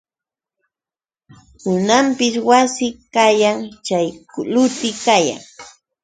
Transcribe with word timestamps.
Kananpis 1.61 2.35
wasi 2.49 2.87
kayan 3.13 3.57
chay 3.87 4.07
luti 4.53 4.89
kayan. 5.05 5.41